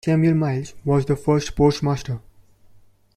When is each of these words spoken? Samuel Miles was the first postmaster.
Samuel 0.03 0.33
Miles 0.33 0.73
was 0.83 1.05
the 1.05 1.15
first 1.15 1.55
postmaster. 1.55 2.21